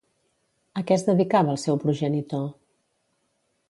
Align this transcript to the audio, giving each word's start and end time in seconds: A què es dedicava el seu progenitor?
A 0.81 0.83
què 0.87 0.95
es 0.97 1.05
dedicava 1.11 1.55
el 1.55 1.61
seu 1.67 1.79
progenitor? 1.87 2.47